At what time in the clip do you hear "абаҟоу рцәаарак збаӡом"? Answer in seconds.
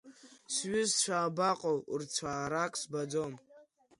1.19-3.33